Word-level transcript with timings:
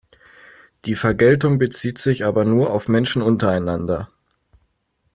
Die 0.85 0.95
Vergeltung 0.95 1.59
bezieht 1.59 1.99
sich 1.99 2.25
aber 2.25 2.43
nur 2.43 2.71
auf 2.71 2.87
Menschen 2.87 3.21
untereinander. 3.21 4.09